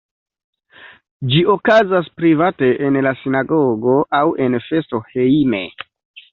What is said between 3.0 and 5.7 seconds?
la sinagogo aŭ en festo hejme.